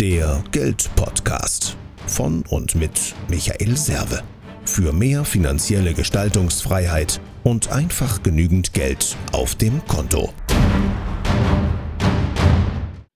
[0.00, 1.74] Der Geldpodcast
[2.06, 4.22] von und mit Michael Serve.
[4.66, 10.34] Für mehr finanzielle Gestaltungsfreiheit und einfach genügend Geld auf dem Konto.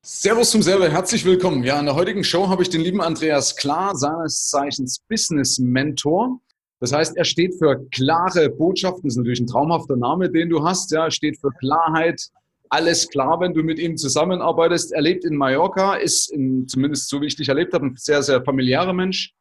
[0.01, 1.65] Servus zum Server, herzlich willkommen.
[1.65, 6.41] Ja, in der heutigen Show habe ich den lieben Andreas Klar, seines Zeichens Business Mentor.
[6.81, 9.03] Das heißt, er steht für klare Botschaften.
[9.03, 10.91] Das ist natürlich ein traumhafter Name, den du hast.
[10.93, 12.31] Ja, steht für Klarheit,
[12.71, 14.93] alles klar, wenn du mit ihm zusammenarbeitest.
[14.93, 18.23] Er lebt in Mallorca, ist in, zumindest so wie ich dich erlebt habe, ein sehr,
[18.23, 19.35] sehr familiärer Mensch.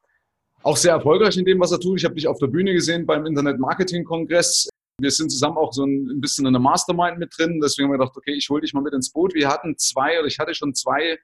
[0.64, 2.00] Auch sehr erfolgreich in dem, was er tut.
[2.00, 4.70] Ich habe dich auf der Bühne gesehen beim Internet-Marketing-Kongress.
[5.00, 7.62] Wir sind zusammen auch so ein bisschen in der Mastermind mit drin.
[7.64, 9.34] Deswegen haben wir gedacht, okay, ich hole dich mal mit ins Boot.
[9.34, 11.18] Wir hatten zwei oder ich hatte schon zwei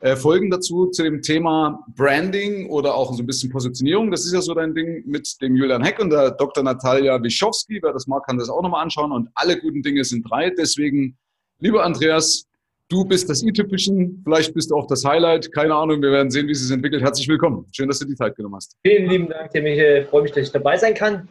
[0.00, 4.10] äh, Folgen dazu zu dem Thema Branding oder auch so ein bisschen Positionierung.
[4.10, 6.64] Das ist ja so dein Ding mit dem Julian Heck und der Dr.
[6.64, 7.78] Natalia Wischowski.
[7.80, 9.12] Wer das mag, kann das auch nochmal anschauen.
[9.12, 10.50] Und alle guten Dinge sind drei.
[10.50, 11.16] Deswegen
[11.62, 12.44] Lieber Andreas,
[12.88, 16.48] du bist das i-Typischen, vielleicht bist du auch das Highlight, keine Ahnung, wir werden sehen,
[16.48, 17.04] wie es sich entwickelt.
[17.04, 17.68] Herzlich willkommen.
[17.70, 18.76] Schön, dass du die Zeit genommen hast.
[18.84, 20.02] Vielen lieben Dank, Michael.
[20.02, 21.28] Ich freue mich, dass ich dabei sein kann.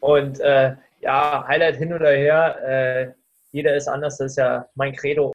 [0.00, 3.12] Und äh, ja, Highlight hin oder her, äh,
[3.52, 5.34] jeder ist anders, das ist ja mein Credo.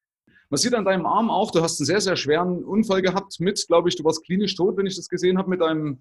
[0.49, 3.63] Man sieht an deinem Arm auch, du hast einen sehr, sehr schweren Unfall gehabt mit,
[3.67, 5.99] glaube ich, du warst klinisch tot, wenn ich das gesehen habe, mit einem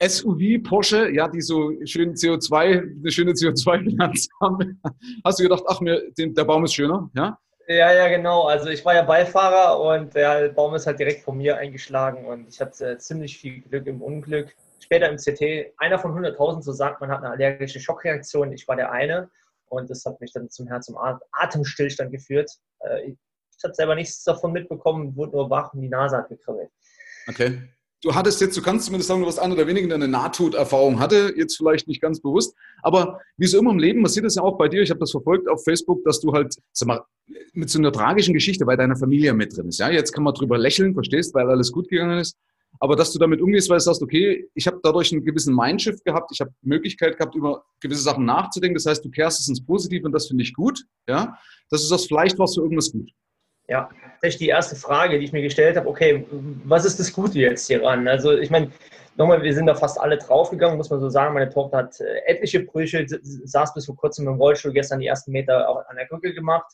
[0.00, 4.80] SUV Porsche, ja, die so schön CO2, eine schöne CO2-Bilanz haben.
[5.24, 7.36] Hast du gedacht, ach, mir, der Baum ist schöner, ja?
[7.70, 8.48] Ja, ja, genau.
[8.48, 12.48] Also ich war ja Beifahrer und der Baum ist halt direkt vor mir eingeschlagen und
[12.48, 14.56] ich hatte äh, ziemlich viel Glück im Unglück.
[14.80, 18.52] Später im CT, einer von 100.000, so sagt man, hat eine allergische Schockreaktion.
[18.52, 19.30] Ich war der eine
[19.66, 20.98] und das hat mich dann zum Herz- und
[21.30, 22.50] Atemstillstand geführt.
[22.80, 26.70] Äh, ich habe selber nichts davon mitbekommen, wurde nur wach und die Nase hat gekribbelt.
[27.28, 27.62] Okay
[28.02, 31.00] du hattest jetzt, du kannst zumindest sagen, du warst einer der wenigen, der eine Nahtoderfahrung
[31.00, 34.42] hatte, jetzt vielleicht nicht ganz bewusst, aber wie so immer im Leben passiert das ja
[34.42, 37.00] auch bei dir, ich habe das verfolgt auf Facebook, dass du halt, sag mal,
[37.52, 39.78] mit so einer tragischen Geschichte bei deiner Familie mit drin ist.
[39.78, 42.36] Ja, jetzt kann man drüber lächeln, verstehst, weil alles gut gegangen ist.
[42.78, 46.04] Aber dass du damit umgehst, weil du sagst, okay, ich habe dadurch einen gewissen Mindshift
[46.04, 48.76] gehabt, ich habe Möglichkeit gehabt, über gewisse Sachen nachzudenken.
[48.76, 50.84] Das heißt, du kehrst es ins Positive und das finde ich gut.
[51.08, 51.36] Ja,
[51.68, 53.10] das ist das, vielleicht warst du irgendwas gut.
[53.70, 53.88] Ja,
[54.20, 55.88] das ist die erste Frage, die ich mir gestellt habe.
[55.88, 56.26] Okay,
[56.64, 58.08] was ist das Gute jetzt hieran?
[58.08, 58.72] Also ich meine,
[59.16, 61.34] nochmal, wir sind da fast alle draufgegangen, muss man so sagen.
[61.34, 65.30] Meine Tochter hat äh, etliche Brüche, saß bis vor kurzem im Rollstuhl, gestern die ersten
[65.30, 66.66] Meter auch an der Krücke gemacht.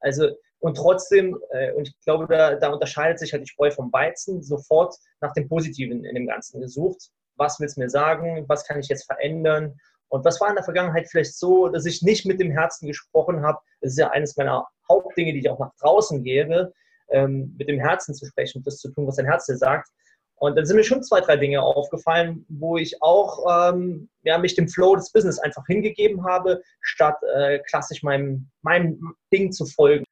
[0.00, 3.92] Also und trotzdem, äh, und ich glaube, da, da unterscheidet sich halt die Spreu vom
[3.92, 7.10] Weizen, sofort nach dem Positiven in dem Ganzen gesucht.
[7.36, 8.46] Was willst du mir sagen?
[8.48, 9.78] Was kann ich jetzt verändern?
[10.08, 13.44] Und was war in der Vergangenheit vielleicht so, dass ich nicht mit dem Herzen gesprochen
[13.44, 13.58] habe?
[13.82, 16.72] Das ist ja eines meiner Hauptdinge, die ich auch nach draußen gebe,
[17.10, 19.88] ähm, mit dem Herzen zu sprechen, das zu tun, was dein Herz dir sagt.
[20.36, 24.54] Und dann sind mir schon zwei, drei Dinge aufgefallen, wo ich auch ähm, ja, mich
[24.54, 30.04] dem Flow des Business einfach hingegeben habe, statt äh, klassisch meinem, meinem Ding zu folgen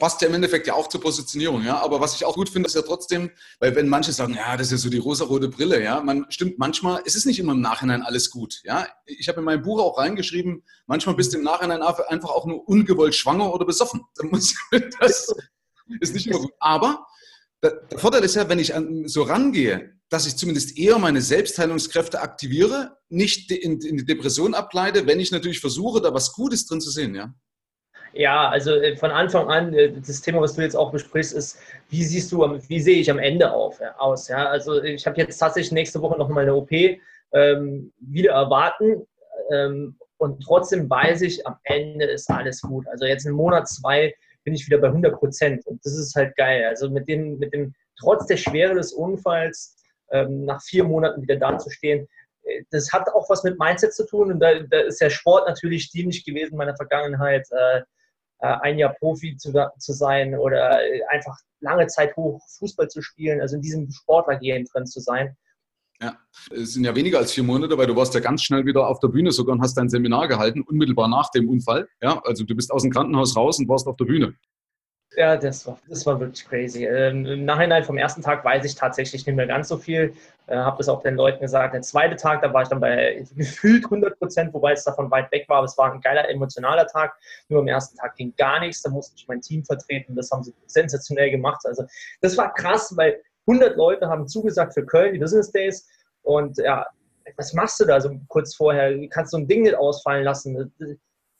[0.00, 1.80] passt ja im Endeffekt ja auch zur Positionierung, ja.
[1.80, 3.30] Aber was ich auch gut finde, ist ja trotzdem,
[3.60, 6.58] weil wenn manche sagen, ja, das ist ja so die rosarote Brille, ja, man stimmt
[6.58, 8.88] manchmal, es ist nicht immer im Nachhinein alles gut, ja.
[9.06, 12.68] Ich habe in meinem Buch auch reingeschrieben, manchmal bist du im Nachhinein einfach auch nur
[12.68, 14.02] ungewollt schwanger oder besoffen.
[15.00, 15.32] Das
[16.00, 16.52] ist nicht immer gut.
[16.60, 17.04] Aber
[17.62, 18.72] der Vorteil ist ja, wenn ich
[19.06, 25.20] so rangehe, dass ich zumindest eher meine Selbstheilungskräfte aktiviere, nicht in die Depression ableite, wenn
[25.20, 27.34] ich natürlich versuche, da was Gutes drin zu sehen, ja.
[28.12, 31.58] Ja, also äh, von Anfang an, äh, das Thema, was du jetzt auch besprichst, ist,
[31.90, 34.28] wie siehst du, wie sehe ich am Ende auf, aus?
[34.28, 34.48] Ja?
[34.48, 36.72] Also ich habe jetzt tatsächlich nächste Woche noch mal eine OP
[37.32, 39.06] ähm, wieder erwarten
[39.52, 42.86] ähm, und trotzdem weiß ich, am Ende ist alles gut.
[42.88, 46.34] Also jetzt in Monat zwei bin ich wieder bei 100 Prozent und das ist halt
[46.36, 46.64] geil.
[46.68, 49.76] Also mit dem, mit dem trotz der Schwere des Unfalls
[50.10, 52.08] ähm, nach vier Monaten wieder dazustehen,
[52.42, 55.48] äh, das hat auch was mit Mindset zu tun und da, da ist der Sport
[55.48, 57.46] natürlich dienlich gewesen in meiner Vergangenheit.
[57.52, 57.82] Äh, äh,
[58.46, 63.40] ein Jahr Profi zu, zu sein oder äh, einfach lange Zeit hoch Fußball zu spielen,
[63.40, 65.36] also in diesem Sportlergehen drin zu sein.
[66.00, 66.16] Ja,
[66.50, 69.00] es sind ja weniger als vier Monate, weil du warst ja ganz schnell wieder auf
[69.00, 71.88] der Bühne sogar und hast dein Seminar gehalten, unmittelbar nach dem Unfall.
[72.00, 74.34] Ja, also du bist aus dem Krankenhaus raus und warst auf der Bühne.
[75.16, 76.86] Ja, das war, das war wirklich crazy.
[76.86, 80.14] Ähm, Im Nachhinein vom ersten Tag weiß ich tatsächlich nicht mehr ganz so viel.
[80.46, 81.74] Äh, habe das auch den Leuten gesagt.
[81.74, 85.32] Der zweite Tag, da war ich dann bei gefühlt 100 Prozent, wobei es davon weit
[85.32, 85.58] weg war.
[85.58, 87.12] Aber es war ein geiler emotionaler Tag.
[87.48, 88.82] Nur am ersten Tag ging gar nichts.
[88.82, 90.14] Da musste ich mein Team vertreten.
[90.14, 91.60] Das haben sie sensationell gemacht.
[91.64, 91.84] Also
[92.20, 95.88] das war krass, weil 100 Leute haben zugesagt für Köln, die Business Days.
[96.22, 96.86] Und ja,
[97.36, 98.92] was machst du da so kurz vorher?
[98.92, 100.72] Du kannst so ein Ding nicht ausfallen lassen.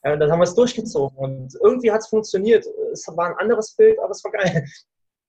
[0.04, 2.64] Ja, und dann haben wir es durchgezogen und irgendwie hat es funktioniert.
[2.92, 4.66] Es war ein anderes Bild, aber es war geil.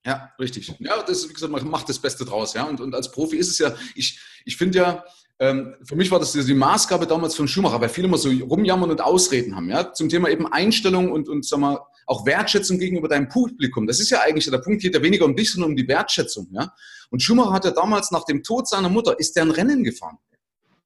[0.06, 0.74] Ja, richtig.
[0.80, 2.54] Ja, das, wie gesagt, man macht das Beste draus.
[2.54, 2.64] Ja?
[2.64, 5.04] Und, und als Profi ist es ja, ich, ich finde ja,
[5.40, 8.92] ähm, für mich war das die Maßgabe damals von Schumacher, weil viele immer so rumjammern
[8.92, 13.08] und Ausreden haben, ja, zum Thema eben Einstellung und, und sag mal, auch Wertschätzung gegenüber
[13.08, 13.88] deinem Publikum.
[13.88, 16.48] Das ist ja eigentlich der Punkt, geht ja weniger um dich, sondern um die Wertschätzung,
[16.52, 16.72] ja.
[17.10, 20.18] Und Schumacher hat ja damals nach dem Tod seiner Mutter, ist der ein Rennen gefahren.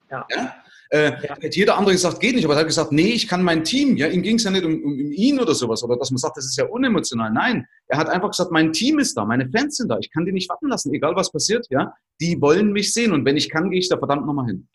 [0.10, 0.26] Ja.
[0.34, 0.56] ja?
[0.90, 1.36] Äh, ja.
[1.40, 3.98] Hätte jeder andere gesagt, geht nicht, aber er hat gesagt, nee, ich kann mein Team,
[3.98, 6.18] ja, ihm ging es ja nicht um, um, um, ihn oder sowas, oder dass man
[6.18, 7.32] sagt, das ist ja unemotional.
[7.32, 10.26] Nein, er hat einfach gesagt, mein Team ist da, meine Fans sind da, ich kann
[10.26, 13.50] die nicht warten lassen, egal was passiert, ja, die wollen mich sehen und wenn ich
[13.50, 14.68] kann, gehe ich da verdammt nochmal hin.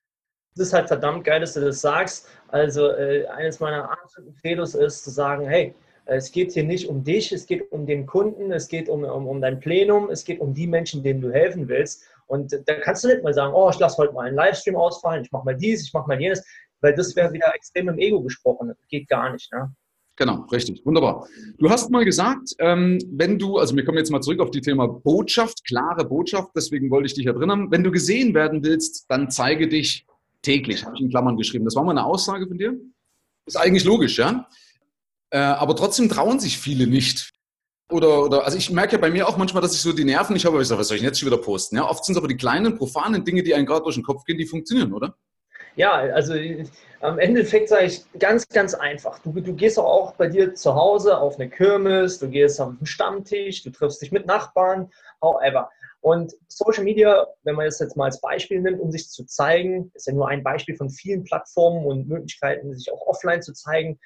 [0.57, 2.29] Das ist halt verdammt geil, dass du das sagst.
[2.49, 5.75] Also äh, eines meiner absoluten Credos ist zu sagen, hey,
[6.07, 9.29] es geht hier nicht um dich, es geht um den Kunden, es geht um, um,
[9.29, 12.03] um dein Plenum, es geht um die Menschen, denen du helfen willst.
[12.31, 15.25] Und da kannst du nicht mal sagen, oh, ich lasse heute mal einen Livestream ausfallen,
[15.25, 16.45] ich mache mal dies, ich mache mal jenes,
[16.81, 18.69] weil das wäre wieder extrem im Ego gesprochen.
[18.69, 19.53] Das geht gar nicht.
[19.53, 19.75] Ne?
[20.15, 21.27] Genau, richtig, wunderbar.
[21.59, 24.61] Du hast mal gesagt, ähm, wenn du, also wir kommen jetzt mal zurück auf die
[24.61, 27.71] Thema Botschaft, klare Botschaft, deswegen wollte ich dich ja drin haben.
[27.73, 30.07] Wenn du gesehen werden willst, dann zeige dich
[30.43, 31.65] täglich, habe ich in Klammern geschrieben.
[31.65, 32.79] Das war mal eine Aussage von dir?
[33.45, 34.47] Ist eigentlich logisch, ja?
[35.31, 37.33] Äh, aber trotzdem trauen sich viele nicht.
[37.91, 40.35] Oder, oder, also ich merke ja bei mir auch manchmal, dass ich so die Nerven
[40.35, 41.77] nicht habe, ich sage, was soll ich jetzt schon wieder posten?
[41.77, 44.25] Ja, oft sind es aber die kleinen, profanen Dinge, die einem gerade durch den Kopf
[44.25, 45.15] gehen, die funktionieren, oder?
[45.77, 46.35] Ja, also
[47.01, 49.19] am Endeffekt sage ich ganz, ganz einfach.
[49.21, 52.87] Du, du gehst auch bei dir zu Hause auf eine Kirmes, du gehst auf einen
[52.87, 54.91] Stammtisch, du triffst dich mit Nachbarn,
[55.23, 55.71] however.
[56.01, 59.91] Und Social Media, wenn man das jetzt mal als Beispiel nimmt, um sich zu zeigen,
[59.95, 63.99] ist ja nur ein Beispiel von vielen Plattformen und Möglichkeiten, sich auch offline zu zeigen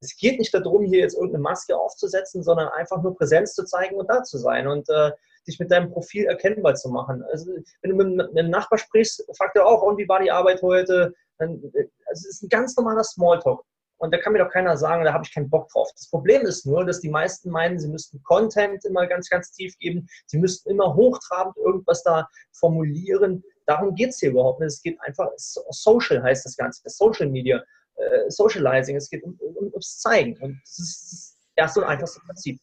[0.00, 3.96] es geht nicht darum, hier jetzt irgendeine Maske aufzusetzen, sondern einfach nur Präsenz zu zeigen
[3.96, 5.12] und da zu sein und äh,
[5.46, 7.22] dich mit deinem Profil erkennbar zu machen.
[7.30, 7.52] Also,
[7.82, 11.14] wenn du mit, einem Nachbar sprichst, fragt er auch, und wie war die Arbeit heute?
[11.38, 13.62] Dann, also, es ist ein ganz normaler Smalltalk.
[13.98, 15.90] Und da kann mir doch keiner sagen, da habe ich keinen Bock drauf.
[15.94, 19.76] Das Problem ist nur, dass die meisten meinen, sie müssten Content immer ganz, ganz tief
[19.78, 20.06] geben.
[20.26, 23.42] Sie müssten immer hochtrabend irgendwas da formulieren.
[23.64, 24.68] Darum geht es hier überhaupt nicht.
[24.68, 27.62] Es geht einfach, Social heißt das Ganze, Social Media
[27.96, 30.36] äh, Socializing, es geht um, um, ums Zeigen.
[30.40, 32.60] Und das ist das erste und einfachste Prinzip.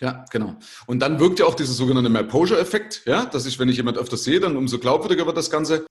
[0.00, 0.56] Ja, genau.
[0.86, 4.24] Und dann wirkt ja auch dieser sogenannte Maposure-Effekt, ja, dass ich, wenn ich jemand öfters
[4.24, 5.86] sehe, dann umso glaubwürdiger wird das Ganze.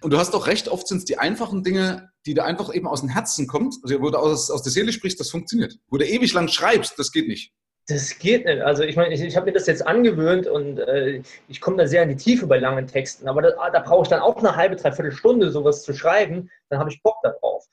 [0.00, 2.86] Und du hast auch recht, oft sind es die einfachen Dinge, die da einfach eben
[2.86, 5.78] aus dem Herzen kommt, also wo du aus, aus der Seele sprichst, das funktioniert.
[5.88, 7.52] Wo du ewig lang schreibst, das geht nicht.
[7.90, 8.60] Das geht nicht.
[8.60, 11.86] Also ich meine, ich, ich habe mir das jetzt angewöhnt und äh, ich komme da
[11.86, 13.26] sehr in die Tiefe bei langen Texten.
[13.28, 16.50] Aber da, da brauche ich dann auch eine halbe, dreiviertel Stunde, sowas zu schreiben.
[16.68, 17.64] Dann habe ich Bock darauf.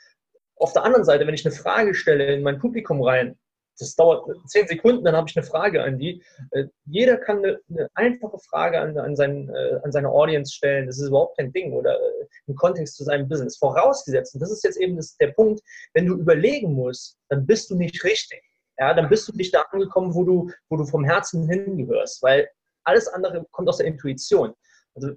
[0.55, 3.37] Auf der anderen Seite, wenn ich eine Frage stelle in mein Publikum rein,
[3.77, 6.23] das dauert zehn Sekunden, dann habe ich eine Frage an die.
[6.51, 10.87] Äh, jeder kann eine, eine einfache Frage an, an, seinen, äh, an seine Audience stellen.
[10.87, 13.57] Das ist überhaupt kein Ding oder äh, im Kontext zu seinem Business.
[13.57, 15.61] Vorausgesetzt, und das ist jetzt eben das, der Punkt,
[15.93, 18.44] wenn du überlegen musst, dann bist du nicht richtig
[18.77, 22.49] ja, dann bist du nicht da angekommen, wo du, wo du vom Herzen hingehörst, weil
[22.83, 24.53] alles andere kommt aus der Intuition.
[24.95, 25.11] Also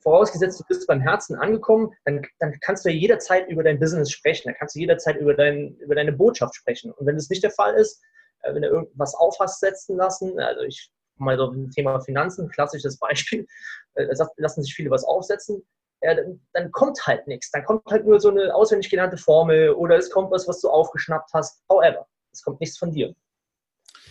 [0.00, 4.10] vorausgesetzt, du bist beim Herzen angekommen, dann, dann kannst du ja jederzeit über dein Business
[4.10, 6.92] sprechen, dann kannst du jederzeit über, dein, über deine Botschaft sprechen.
[6.92, 8.02] Und wenn das nicht der Fall ist,
[8.42, 12.48] äh, wenn du irgendwas auf hast setzen lassen, also ich mal so ein Thema Finanzen,
[12.50, 13.46] klassisches Beispiel,
[13.94, 14.06] äh,
[14.36, 15.64] lassen sich viele was aufsetzen,
[16.02, 17.50] ja, dann, dann, kommt halt nichts.
[17.50, 20.68] Dann kommt halt nur so eine auswendig gelernte Formel oder es kommt was, was du
[20.68, 21.62] aufgeschnappt hast.
[21.70, 23.14] However, es kommt nichts von dir.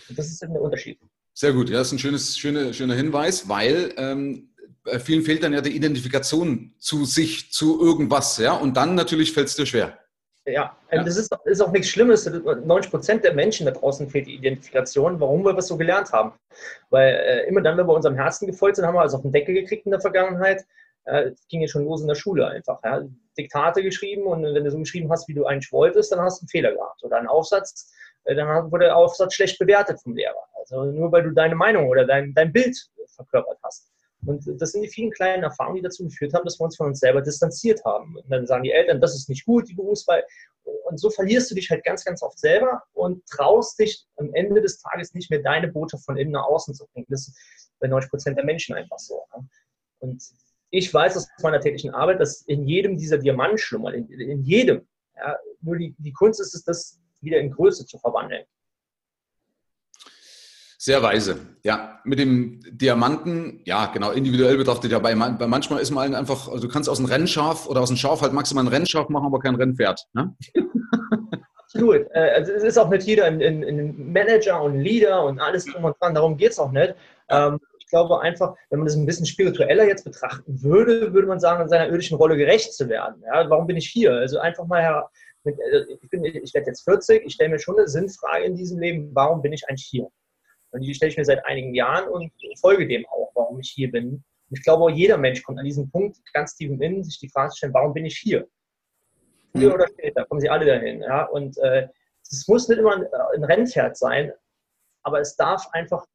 [0.09, 0.99] Und das ist der Unterschied.
[1.33, 4.53] Sehr gut, ja, das ist ein schönes, schöner, schöner Hinweis, weil ähm,
[4.83, 9.33] bei vielen fehlt dann ja die Identifikation zu sich, zu irgendwas, ja, und dann natürlich
[9.33, 9.97] fällt es dir schwer.
[10.45, 11.03] Ja, ja.
[11.03, 12.25] das ist, ist, auch nichts Schlimmes.
[12.25, 16.33] 90 Prozent der Menschen da draußen fehlt die Identifikation, warum wir das so gelernt haben.
[16.89, 19.31] Weil äh, immer dann, wenn wir unserem Herzen gefolgt sind, haben wir also auf den
[19.31, 20.65] Deckel gekriegt in der Vergangenheit.
[21.05, 22.79] Äh, ging ja schon los in der Schule einfach.
[22.83, 23.03] Ja.
[23.37, 26.43] Diktate geschrieben und wenn du so geschrieben hast, wie du eigentlich wolltest, dann hast du
[26.43, 27.03] einen Fehler gehabt.
[27.03, 27.93] Oder einen Aufsatz,
[28.25, 30.43] dann wurde der Aufsatz schlecht bewertet vom Lehrer.
[30.55, 32.77] Also nur weil du deine Meinung oder dein, dein Bild
[33.15, 33.91] verkörpert hast.
[34.25, 36.87] Und das sind die vielen kleinen Erfahrungen, die dazu geführt haben, dass wir uns von
[36.87, 38.15] uns selber distanziert haben.
[38.15, 40.23] Und dann sagen die Eltern, das ist nicht gut, die Berufswahl.
[40.85, 44.61] Und so verlierst du dich halt ganz, ganz oft selber und traust dich am Ende
[44.61, 47.07] des Tages nicht mehr deine Botschaft von innen nach außen zu bringen.
[47.09, 49.21] Das ist bei 90 Prozent der Menschen einfach so.
[49.99, 50.23] Und
[50.69, 54.87] ich weiß aus meiner täglichen Arbeit, dass in jedem dieser Diamanten schlummert, in, in jedem.
[55.17, 58.43] Ja, nur die, die Kunst ist es, das wieder in Größe zu verwandeln.
[60.77, 61.37] Sehr weise.
[61.63, 66.49] Ja, mit dem Diamanten, ja, genau, individuell betrachtet ja, bei, bei manchmal ist man einfach,
[66.49, 69.27] also du kannst aus einem Rennschaf oder aus einem Schaf halt maximal ein Rennschaf machen,
[69.27, 70.05] aber kein Rennpferd.
[70.11, 70.35] Ne?
[71.73, 72.05] Absolut.
[72.13, 75.39] Äh, also es ist auch nicht jeder ein, ein, ein Manager und ein Leader und
[75.39, 76.95] alles drum und dran, darum geht es auch nicht.
[77.29, 81.39] Ähm, ich glaube einfach, wenn man das ein bisschen spiritueller jetzt betrachten würde, würde man
[81.39, 83.23] sagen, in seiner irdischen Rolle gerecht zu werden.
[83.25, 84.13] Ja, warum bin ich hier?
[84.13, 85.03] Also einfach mal
[85.45, 88.79] äh, ich, bin, ich werde jetzt 40, ich stelle mir schon eine Sinnfrage in diesem
[88.79, 90.07] Leben, warum bin ich eigentlich hier?
[90.71, 93.91] Und die stelle ich mir seit einigen Jahren und folge dem auch, warum ich hier
[93.91, 94.23] bin.
[94.49, 97.29] Und ich glaube, jeder Mensch kommt an diesen Punkt ganz tief im Innen, sich die
[97.29, 98.47] Frage zu stellen, warum bin ich hier?
[99.51, 99.75] Früher mhm.
[99.75, 101.01] oder später kommen sie alle dahin.
[101.01, 101.25] Ja?
[101.25, 101.87] Und äh,
[102.23, 104.33] es muss nicht immer ein, ein Rennpferd sein,
[105.03, 106.05] aber es darf einfach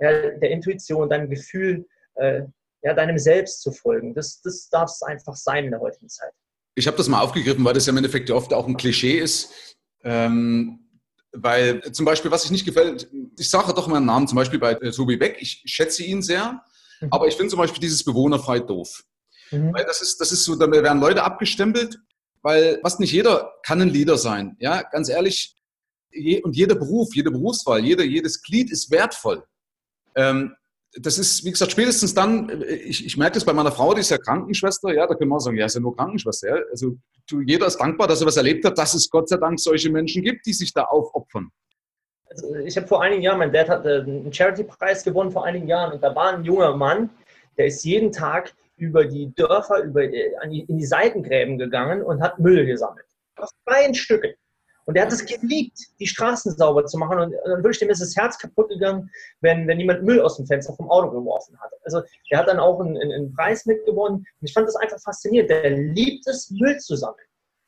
[0.00, 2.42] ja, der Intuition, deinem Gefühl, äh,
[2.82, 4.14] ja, deinem Selbst zu folgen.
[4.14, 6.32] Das, das darf es einfach sein in der heutigen Zeit.
[6.78, 9.50] Ich habe das mal aufgegriffen, weil das ja im Endeffekt oft auch ein Klischee ist.
[10.04, 10.78] Ähm,
[11.32, 13.08] weil zum Beispiel, was ich nicht gefällt,
[13.38, 16.22] ich sage doch mal einen Namen, zum Beispiel bei äh, Tobi Beck, ich schätze ihn
[16.22, 16.62] sehr,
[17.00, 17.08] mhm.
[17.10, 19.04] aber ich finde zum Beispiel dieses bewohnerfrei doof.
[19.50, 19.74] Mhm.
[19.74, 21.98] Weil das ist, das ist so, da werden Leute abgestempelt,
[22.42, 24.56] weil was nicht jeder kann ein Leader sein.
[24.60, 25.56] Ja, ganz ehrlich,
[26.12, 29.42] je, und jeder Beruf, jede Berufswahl, jeder, jedes Glied ist wertvoll.
[30.14, 30.54] Ähm,
[30.94, 34.00] das ist, wie gesagt, spätestens dann, äh, ich, ich merke das bei meiner Frau, die
[34.00, 36.48] ist ja Krankenschwester, ja, da können wir auch sagen, ja, ist ja nur Krankenschwester.
[36.48, 36.62] Ja.
[36.70, 36.96] Also
[37.28, 39.90] du, jeder ist dankbar, dass er was erlebt hat, dass es Gott sei Dank solche
[39.90, 41.50] Menschen gibt, die sich da aufopfern.
[42.30, 45.66] Also ich habe vor einigen Jahren, mein Dad hat äh, einen Charity-Preis gewonnen vor einigen
[45.66, 47.10] Jahren und da war ein junger Mann,
[47.56, 52.38] der ist jeden Tag über die Dörfer, über, äh, in die Seitengräben gegangen und hat
[52.38, 53.06] Müll gesammelt.
[53.36, 54.36] Auf freien Stücke.
[54.88, 57.18] Und er hat es geliebt, die Straßen sauber zu machen.
[57.18, 59.10] Und dann würde ich dem ist das Herz kaputt gegangen,
[59.42, 61.70] wenn, wenn jemand Müll aus dem Fenster vom Auto geworfen hat.
[61.84, 64.20] Also er hat dann auch einen, einen Preis mitgewonnen.
[64.20, 65.50] Und ich fand das einfach faszinierend.
[65.50, 67.26] Der liebt es, Müll zu sammeln.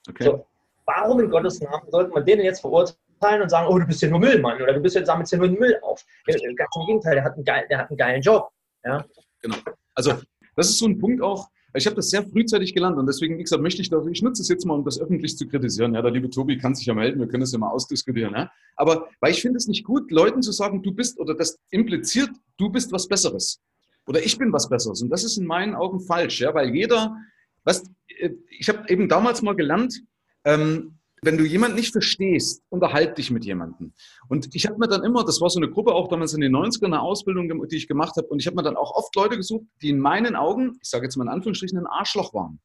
[0.09, 0.25] Okay.
[0.25, 0.47] So,
[0.87, 4.09] warum in Gottes Namen sollte man den jetzt verurteilen und sagen, oh, du bist ja
[4.09, 6.03] nur Müllmann oder du bist jetzt sammelst ja nur Müll auf?
[6.25, 8.49] Ganz im Gegenteil, der hat einen, geil, der hat einen geilen Job.
[8.83, 9.05] Ja?
[9.43, 9.57] Genau.
[9.95, 10.15] Also
[10.57, 13.43] das ist so ein Punkt auch, ich habe das sehr frühzeitig gelernt und deswegen, wie
[13.43, 15.95] gesagt, möchte ich das, ich nutze es jetzt mal, um das öffentlich zu kritisieren.
[15.95, 18.35] Ja, der liebe Tobi kann sich ja melden, wir können es ja mal ausdiskutieren.
[18.35, 18.51] Ja?
[18.77, 22.31] Aber weil ich finde es nicht gut, Leuten zu sagen, du bist, oder das impliziert,
[22.57, 23.61] du bist was Besseres.
[24.07, 25.03] Oder ich bin was Besseres.
[25.03, 27.17] Und das ist in meinen Augen falsch, ja, weil jeder,
[27.65, 27.85] was,
[28.19, 30.03] äh, ich habe eben damals mal gelernt,
[30.45, 33.93] ähm, wenn du jemanden nicht verstehst, unterhalt dich mit jemandem.
[34.29, 36.55] Und ich habe mir dann immer, das war so eine Gruppe auch damals in den
[36.55, 39.37] 90ern, eine Ausbildung, die ich gemacht habe, und ich habe mir dann auch oft Leute
[39.37, 42.61] gesucht, die in meinen Augen, ich sage jetzt mal in Anführungsstrichen, ein Arschloch waren.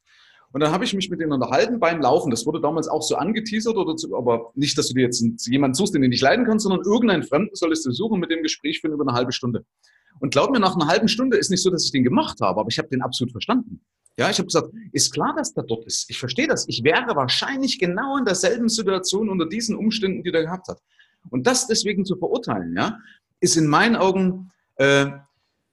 [0.53, 2.29] Und dann habe ich mich mit denen unterhalten beim Laufen.
[2.29, 5.75] Das wurde damals auch so angeteasert, oder zu, aber nicht, dass du dir jetzt jemanden
[5.75, 8.79] suchst, den du nicht leiden kannst, sondern irgendeinen Fremden solltest du suchen, mit dem Gespräch
[8.79, 9.65] führen über eine halbe Stunde.
[10.21, 12.61] Und glaub mir, nach einer halben Stunde ist nicht so, dass ich den gemacht habe,
[12.61, 13.81] aber ich habe den absolut verstanden.
[14.17, 16.09] Ja, ich habe gesagt, ist klar, dass der dort ist.
[16.09, 16.67] Ich verstehe das.
[16.69, 20.81] Ich wäre wahrscheinlich genau in derselben Situation unter diesen Umständen, die der gehabt hat.
[21.29, 22.97] Und das deswegen zu verurteilen, ja,
[23.41, 25.07] ist in meinen Augen äh,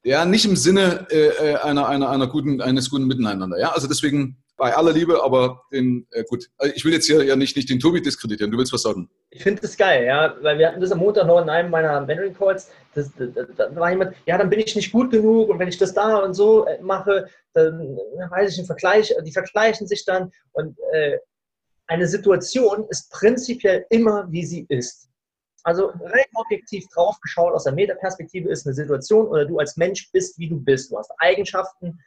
[0.02, 3.58] ja nicht im Sinne äh, äh einer, einer, einer guten, eines guten Miteinander.
[3.60, 7.22] Ja, also deswegen bei aller Liebe, aber den, äh, gut, also ich will jetzt hier
[7.24, 8.50] ja nicht, nicht den Tobi diskreditieren.
[8.50, 9.08] Du willst was sagen?
[9.30, 12.00] Ich finde das geil, ja, weil wir hatten das am Montag noch in einem meiner
[12.02, 12.70] Mentoring Calls.
[12.94, 13.04] Da,
[13.74, 16.34] war jemand, ja, dann bin ich nicht gut genug und wenn ich das da und
[16.34, 17.96] so äh, mache, dann
[18.30, 21.18] weiß ich einen Vergleich, die vergleichen sich dann und äh,
[21.86, 25.08] eine Situation ist prinzipiell immer, wie sie ist.
[25.64, 30.10] Also rein objektiv drauf geschaut aus der Metaperspektive ist eine Situation oder du als Mensch
[30.12, 30.90] bist, wie du bist.
[30.90, 31.98] Du hast Eigenschaften.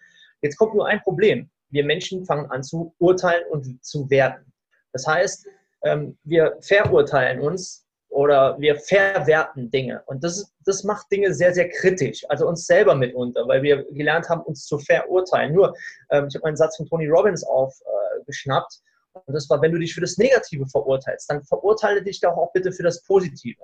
[0.41, 4.51] Jetzt kommt nur ein Problem wir Menschen fangen an zu urteilen und zu werten.
[4.93, 5.45] Das heißt,
[5.83, 10.01] ähm, wir verurteilen uns oder wir verwerten Dinge.
[10.05, 14.29] Und das, das macht Dinge sehr, sehr kritisch, also uns selber mitunter, weil wir gelernt
[14.29, 15.53] haben, uns zu verurteilen.
[15.53, 15.75] Nur,
[16.11, 18.79] ähm, ich habe einen Satz von Tony Robbins aufgeschnappt.
[19.15, 22.37] Äh, und das war, wenn du dich für das Negative verurteilst, dann verurteile dich doch
[22.37, 23.61] auch bitte für das Positive.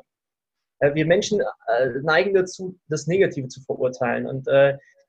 [0.80, 4.28] Äh, wir Menschen äh, neigen dazu, das Negative zu verurteilen.
[4.28, 4.48] Und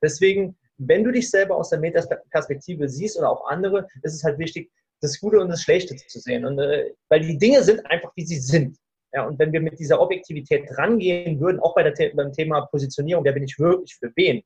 [0.01, 0.57] deswegen
[0.89, 4.71] wenn du dich selber aus der Metaperspektive siehst oder auch andere, ist es halt wichtig,
[5.01, 6.45] das Gute und das Schlechte zu sehen.
[6.45, 8.79] Und, äh, weil die Dinge sind einfach, wie sie sind.
[9.13, 13.25] Ja, und wenn wir mit dieser Objektivität rangehen würden, auch bei der, beim Thema Positionierung,
[13.25, 14.43] wer bin ich wirklich für wen,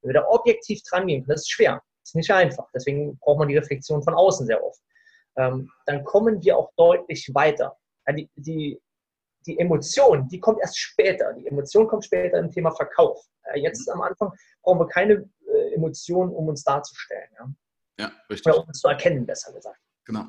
[0.00, 2.66] wenn wir da objektiv drangehen, das ist schwer, das ist nicht einfach.
[2.74, 4.80] Deswegen braucht man die Reflexion von außen sehr oft.
[5.36, 7.76] Ähm, dann kommen wir auch deutlich weiter.
[8.06, 8.80] Ja, die, die,
[9.46, 11.34] die Emotion, die kommt erst später.
[11.34, 13.22] Die Emotion kommt später im Thema Verkauf.
[13.46, 14.32] Ja, jetzt am Anfang
[14.62, 15.28] brauchen wir keine
[15.78, 17.28] Emotionen, um uns darzustellen.
[17.38, 17.50] Ja,
[18.00, 18.52] ja richtig.
[18.52, 19.80] Oder um uns zu erkennen, besser gesagt.
[20.04, 20.26] Genau.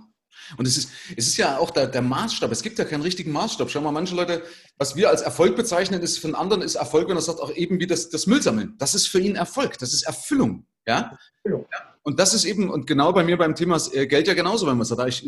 [0.58, 2.52] Und es ist, es ist ja auch der, der Maßstab.
[2.52, 3.70] Es gibt ja keinen richtigen Maßstab.
[3.70, 4.44] Schau mal, manche Leute,
[4.78, 7.52] was wir als Erfolg bezeichnen, ist für einen anderen ist Erfolg, wenn er sagt, auch
[7.52, 8.76] eben wie das, das Müllsammeln.
[8.78, 9.78] Das ist für ihn Erfolg.
[9.78, 10.66] Das ist Erfüllung.
[10.88, 11.18] Ja?
[11.44, 11.68] Erfüllung.
[12.04, 14.78] Und das ist eben, und genau bei mir beim Thema äh, Geld ja genauso, wenn
[14.78, 15.28] man sagt, ich,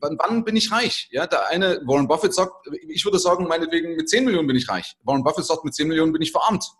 [0.00, 1.08] wann, wann, bin ich reich?
[1.12, 4.68] Ja, der eine, Warren Buffett sagt, ich würde sagen, meinetwegen mit 10 Millionen bin ich
[4.68, 4.96] reich.
[5.04, 6.70] Warren Buffett sagt, mit 10 Millionen bin ich verarmt.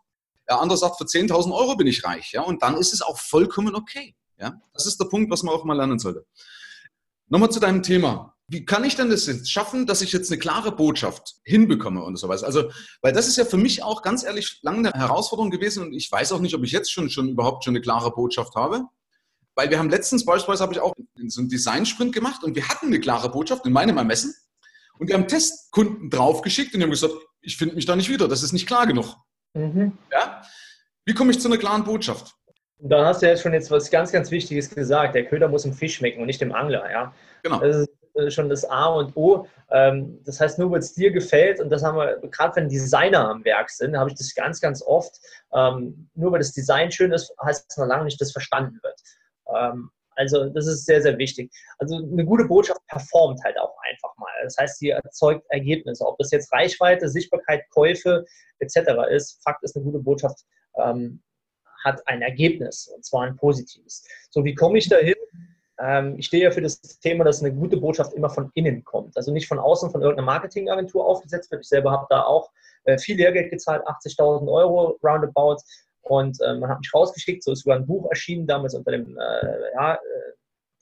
[0.51, 2.33] Der andere sagt, für 10.000 Euro bin ich reich.
[2.33, 2.43] Ja?
[2.43, 4.17] Und dann ist es auch vollkommen okay.
[4.37, 4.61] Ja?
[4.75, 6.27] Das ist der Punkt, was man auch mal lernen sollte.
[7.29, 8.35] Nochmal zu deinem Thema.
[8.49, 12.17] Wie kann ich denn das jetzt schaffen, dass ich jetzt eine klare Botschaft hinbekomme und
[12.17, 12.47] so weiter?
[12.47, 15.93] Also, weil das ist ja für mich auch ganz ehrlich lange eine Herausforderung gewesen und
[15.93, 18.87] ich weiß auch nicht, ob ich jetzt schon, schon überhaupt schon eine klare Botschaft habe.
[19.55, 20.95] Weil wir haben letztens beispielsweise habe ich auch
[21.29, 24.35] so einen Design-Sprint gemacht und wir hatten eine klare Botschaft in meinem Ermessen
[24.99, 28.27] und wir haben Testkunden draufgeschickt und die haben gesagt, ich finde mich da nicht wieder,
[28.27, 29.15] das ist nicht klar genug.
[29.55, 29.99] Mhm.
[30.13, 30.43] Ja?
[31.05, 32.35] Wie komme ich zu einer klaren Botschaft?
[32.79, 35.15] Da hast du jetzt schon jetzt was ganz, ganz Wichtiges gesagt.
[35.15, 36.91] Der Köder muss dem Fisch schmecken und nicht dem Angler.
[36.91, 37.15] Ja?
[37.43, 37.59] Genau.
[37.59, 39.47] Das ist äh, schon das A und O.
[39.71, 43.29] Ähm, das heißt, nur weil es dir gefällt, und das haben wir, gerade wenn Designer
[43.29, 45.19] am Werk sind, habe ich das ganz, ganz oft.
[45.53, 48.81] Ähm, nur weil das Design schön ist, heißt es noch lange nicht, dass es verstanden
[48.83, 49.01] wird.
[50.21, 51.51] Also das ist sehr, sehr wichtig.
[51.79, 54.31] Also eine gute Botschaft performt halt auch einfach mal.
[54.45, 56.07] Das heißt, sie erzeugt Ergebnisse.
[56.07, 58.27] Ob das jetzt Reichweite, Sichtbarkeit, Käufe
[58.59, 58.77] etc.
[59.11, 60.45] ist, Fakt ist, eine gute Botschaft
[60.77, 61.23] ähm,
[61.83, 64.07] hat ein Ergebnis und zwar ein positives.
[64.29, 65.15] So, wie komme ich dahin?
[65.79, 69.17] Ähm, ich stehe ja für das Thema, dass eine gute Botschaft immer von innen kommt.
[69.17, 71.63] Also nicht von außen von irgendeiner Marketingagentur aufgesetzt wird.
[71.63, 72.51] Ich selber habe da auch
[72.85, 75.63] äh, viel Lehrgeld gezahlt, 80.000 Euro roundabout.
[76.03, 79.17] Und äh, man hat mich rausgeschickt, so ist sogar ein Buch erschienen, damals unter dem
[79.19, 79.99] äh, ja,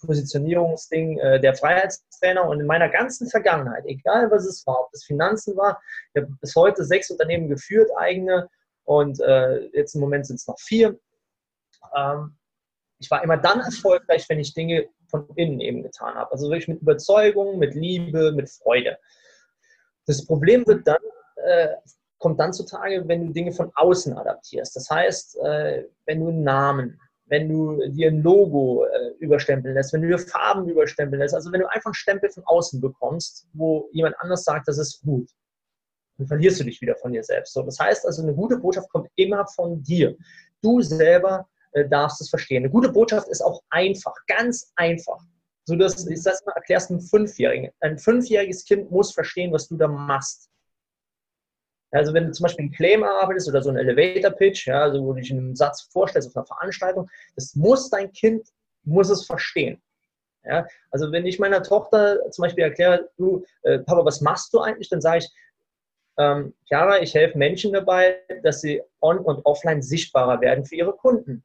[0.06, 2.48] Positionierungsding äh, der Freiheitstrainer.
[2.48, 5.80] Und in meiner ganzen Vergangenheit, egal was es war, ob das Finanzen war,
[6.14, 8.48] ich habe bis heute sechs Unternehmen geführt, eigene,
[8.88, 10.98] und äh, jetzt im Moment sind es noch vier.
[11.94, 12.38] Ähm,
[12.98, 16.32] ich war immer dann erfolgreich, wenn ich Dinge von innen eben getan habe.
[16.32, 18.98] Also wirklich mit Überzeugung, mit Liebe, mit Freude.
[20.06, 21.02] Das Problem wird dann,
[21.36, 21.68] äh,
[22.16, 24.74] kommt dann zutage, wenn du Dinge von außen adaptierst.
[24.74, 26.98] Das heißt, äh, wenn du einen Namen,
[27.28, 31.52] wenn du dir ein Logo äh, überstempeln lässt, wenn du dir Farben überstempeln lässt, also
[31.52, 35.30] wenn du einfach einen Stempel von außen bekommst, wo jemand anders sagt, das ist gut,
[36.16, 37.52] dann verlierst du dich wieder von dir selbst.
[37.52, 40.16] So, das heißt also, eine gute Botschaft kommt immer von dir.
[40.62, 42.64] Du selber äh, darfst es verstehen.
[42.64, 45.20] Eine gute Botschaft ist auch einfach, ganz einfach.
[45.64, 47.70] So dass, ich das mal erklärst einem Fünfjährigen.
[47.80, 50.48] Ein fünfjähriges Kind muss verstehen, was du da machst.
[51.90, 55.12] Also wenn du zum Beispiel einen Claim arbeitest oder so einen Elevator-Pitch, ja, also wo
[55.12, 58.48] du dich einen Satz vorstellst auf einer Veranstaltung, das muss dein Kind,
[58.84, 59.80] muss es verstehen.
[60.44, 64.60] Ja, also wenn ich meiner Tochter zum Beispiel erkläre, du, äh, Papa, was machst du
[64.60, 65.30] eigentlich, dann sage ich,
[66.18, 70.92] ähm, Chiara, ich helfe Menschen dabei, dass sie on- und offline sichtbarer werden für ihre
[70.92, 71.44] Kunden.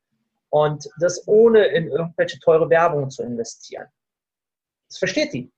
[0.50, 3.88] Und das ohne in irgendwelche teure Werbung zu investieren.
[4.88, 5.52] Das versteht die.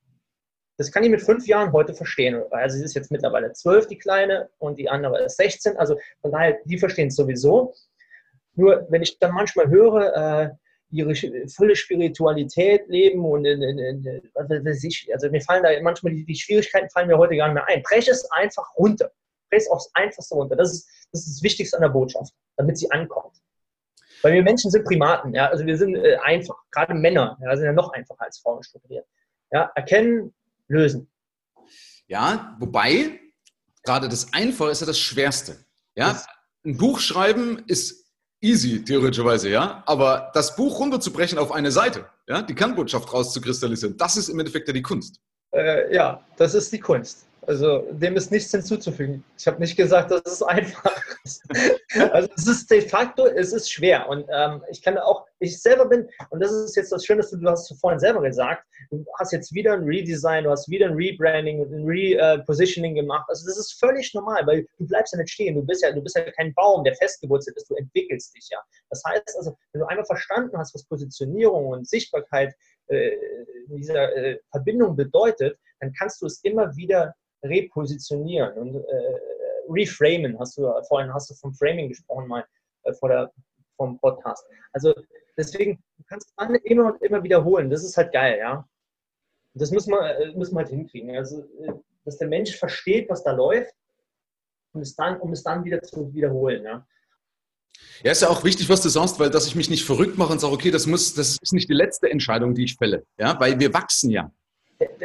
[0.78, 2.42] Das kann die mit fünf Jahren heute verstehen.
[2.50, 5.76] Also sie ist jetzt mittlerweile zwölf, die Kleine, und die andere ist 16.
[5.78, 7.74] Also von daher, die verstehen es sowieso.
[8.54, 10.50] Nur wenn ich dann manchmal höre, äh,
[10.90, 11.14] ihre
[11.48, 16.88] volle Spiritualität leben und in, in, in, also mir fallen da manchmal die, die, Schwierigkeiten
[16.90, 17.82] fallen mir heute gar nicht mehr ein.
[17.82, 19.10] Brech es einfach runter.
[19.50, 20.56] Brech es aufs Einfachste runter.
[20.56, 23.36] Das ist, das ist das Wichtigste an der Botschaft, damit sie ankommt.
[24.22, 27.66] Weil wir Menschen sind Primaten, ja, also wir sind äh, einfach, gerade Männer, ja, sind
[27.66, 29.06] ja noch einfacher als Frauen strukturiert.
[29.52, 30.34] Ja, erkennen,
[30.68, 31.08] lösen.
[32.08, 33.20] Ja, wobei,
[33.82, 35.64] gerade das Einfache ist ja das Schwerste.
[35.94, 36.22] Ja,
[36.64, 38.06] ein Buch schreiben ist
[38.40, 44.16] easy, theoretischerweise, ja, aber das Buch runterzubrechen auf eine Seite, ja, die Kernbotschaft rauszukristallisieren, das
[44.16, 45.20] ist im Endeffekt ja die Kunst.
[45.52, 47.26] Äh, ja, das ist die Kunst.
[47.46, 49.24] Also dem ist nichts hinzuzufügen.
[49.38, 51.42] Ich habe nicht gesagt, dass es einfach ist.
[52.12, 54.08] Also es ist de facto, es ist schwer.
[54.08, 57.48] Und ähm, ich kann auch, ich selber bin, und das ist jetzt das Schöne, du
[57.48, 61.62] hast vorhin selber gesagt, du hast jetzt wieder ein Redesign, du hast wieder ein Rebranding,
[61.62, 63.24] ein Repositioning gemacht.
[63.28, 65.54] Also das ist völlig normal, weil du bleibst ja nicht stehen.
[65.54, 68.58] Du bist ja, du bist ja kein Baum, der festgewurzelt ist, du entwickelst dich ja.
[68.90, 72.54] Das heißt also, wenn du einmal verstanden hast, was Positionierung und Sichtbarkeit
[72.88, 73.12] äh,
[73.68, 79.14] in dieser äh, Verbindung bedeutet, dann kannst du es immer wieder repositionieren und äh,
[79.68, 80.38] reframen.
[80.38, 82.44] Hast du vorhin hast du vom Framing gesprochen mal
[82.84, 83.32] äh, vor der
[83.76, 84.44] vom Podcast.
[84.72, 84.94] Also
[85.36, 87.70] deswegen du kannst du immer und immer wiederholen.
[87.70, 88.66] Das ist halt geil, ja.
[89.54, 91.16] Das müssen wir, äh, müssen wir halt hinkriegen.
[91.16, 91.72] Also, äh,
[92.04, 93.74] dass der Mensch versteht, was da läuft,
[94.72, 96.86] um es dann, um es dann wieder zu wiederholen, ja.
[98.02, 100.32] Ja, ist ja auch wichtig, was du sagst, weil dass ich mich nicht verrückt mache
[100.32, 103.38] und sage, okay, das muss, das ist nicht die letzte Entscheidung, die ich fälle, ja,
[103.38, 104.30] weil wir wachsen ja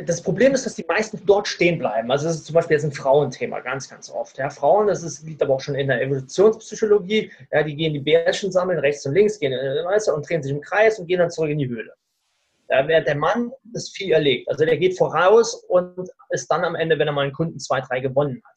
[0.05, 2.11] das Problem ist, dass die meisten dort stehen bleiben.
[2.11, 4.37] Also das ist zum Beispiel jetzt ein Frauenthema, ganz, ganz oft.
[4.37, 7.99] Ja, Frauen, das ist, liegt aber auch schon in der Evolutionspsychologie, ja, die gehen die
[7.99, 11.19] Bärchen sammeln, rechts und links, gehen weißt du, und drehen sich im Kreis und gehen
[11.19, 11.93] dann zurück in die Höhle.
[12.69, 14.49] Ja, während der Mann das Vieh erlegt.
[14.49, 17.81] Also der geht voraus und ist dann am Ende, wenn er mal einen Kunden zwei,
[17.81, 18.55] drei gewonnen hat.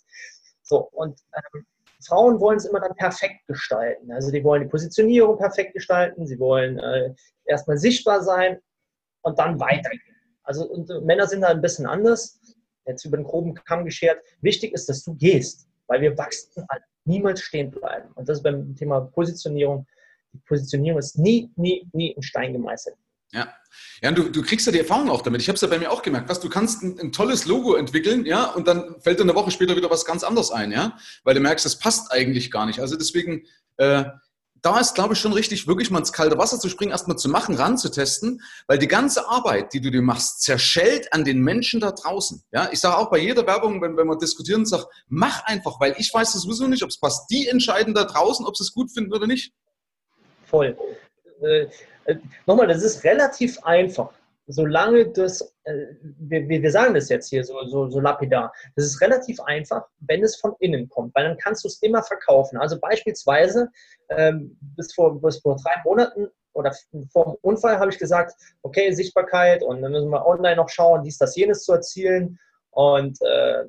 [0.62, 1.66] So, und ähm,
[2.06, 4.12] Frauen wollen es immer dann perfekt gestalten.
[4.12, 8.60] Also die wollen die Positionierung perfekt gestalten, sie wollen äh, erstmal sichtbar sein
[9.22, 10.13] und dann weitergehen.
[10.44, 12.38] Also und, äh, Männer sind da ein bisschen anders,
[12.86, 14.18] jetzt über den groben Kamm geschert.
[14.40, 18.10] Wichtig ist, dass du gehst, weil wir wachsen alle, niemals stehen bleiben.
[18.14, 19.86] Und das ist beim Thema Positionierung.
[20.32, 22.96] Die Positionierung ist nie, nie, nie in Stein gemeißelt.
[23.32, 23.52] Ja,
[24.02, 25.40] ja du, du kriegst ja die Erfahrung auch damit.
[25.40, 26.28] Ich habe es ja bei mir auch gemerkt.
[26.28, 29.50] Was, du kannst ein, ein, tolles Logo entwickeln, ja, und dann fällt dir eine Woche
[29.50, 32.80] später wieder was ganz anderes ein, ja, weil du merkst, das passt eigentlich gar nicht.
[32.80, 34.04] Also deswegen, äh,
[34.64, 37.28] da ist, glaube ich, schon richtig, wirklich mal ins kalte Wasser zu springen, erstmal zu
[37.28, 41.92] machen, ranzutesten, weil die ganze Arbeit, die du dir machst, zerschellt an den Menschen da
[41.92, 42.42] draußen.
[42.50, 45.94] Ja, ich sage auch bei jeder Werbung, wenn, wenn wir diskutieren, sag, mach einfach, weil
[45.98, 47.30] ich weiß sowieso nicht, ob es passt.
[47.30, 49.52] Die entscheiden da draußen, ob sie es gut finden oder nicht.
[50.46, 50.78] Voll.
[51.42, 51.66] Äh,
[52.06, 54.14] äh, nochmal, das ist relativ einfach
[54.46, 55.86] solange das, äh,
[56.18, 60.22] wir, wir sagen das jetzt hier so, so, so lapidar, das ist relativ einfach, wenn
[60.22, 62.58] es von innen kommt, weil dann kannst du es immer verkaufen.
[62.58, 63.68] Also beispielsweise
[64.10, 66.72] ähm, bis, vor, bis vor drei Monaten oder
[67.12, 71.02] vor dem Unfall habe ich gesagt, okay, Sichtbarkeit und dann müssen wir online noch schauen,
[71.02, 72.38] dies, das, jenes zu erzielen
[72.70, 73.64] und äh,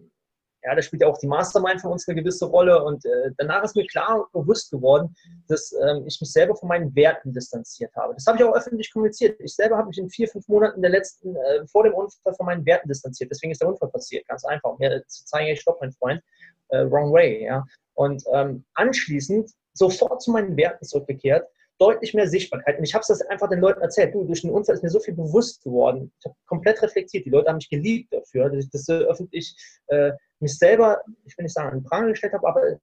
[0.66, 2.84] ja, da spielt ja auch die Mastermind von uns eine gewisse Rolle.
[2.84, 5.16] Und äh, danach ist mir klar und bewusst geworden,
[5.48, 8.16] dass ähm, ich mich selber von meinen Werten distanziert habe.
[8.16, 9.40] Das habe ich auch öffentlich kommuniziert.
[9.40, 12.48] Ich selber habe mich in vier, fünf Monaten der letzten, äh, vor dem Unfall von
[12.48, 13.30] meinen Werten distanziert.
[13.32, 14.28] Deswegen ist der Unfall passiert.
[14.28, 14.72] Ganz einfach.
[14.72, 16.22] Um mir zu zeigen, ich stopp, mein Freund.
[16.70, 17.44] Äh, wrong way.
[17.46, 17.64] Ja.
[17.94, 21.48] Und ähm, anschließend sofort zu meinen Werten zurückgekehrt
[21.78, 22.78] deutlich mehr Sichtbarkeit.
[22.78, 24.14] Und ich habe es einfach den Leuten erzählt.
[24.14, 26.12] Du, durch den Unfall ist mir so viel bewusst geworden.
[26.20, 27.26] Ich habe komplett reflektiert.
[27.26, 29.56] Die Leute haben mich geliebt dafür, dass ich das so öffentlich
[29.88, 30.12] äh,
[30.46, 32.80] mich selber, ich will nicht sagen, den Pranger gestellt habe, aber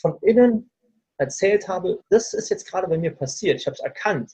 [0.00, 0.70] von innen
[1.18, 3.60] erzählt habe, das ist jetzt gerade bei mir passiert.
[3.60, 4.32] Ich habe es erkannt.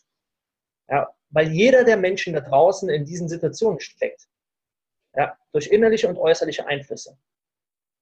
[0.88, 4.26] Ja, weil jeder der Menschen da draußen in diesen Situationen steckt.
[5.14, 7.16] Ja, durch innerliche und äußerliche Einflüsse.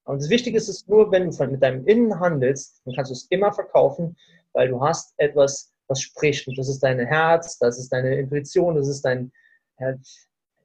[0.04, 3.14] Und das Wichtige ist es nur, wenn du mit deinem Innen handelst, dann kannst du
[3.14, 4.16] es immer verkaufen,
[4.52, 6.46] weil du hast etwas was spricht.
[6.46, 9.32] Und das ist dein Herz, das ist deine Intuition, das ist dein,
[9.78, 9.94] ja,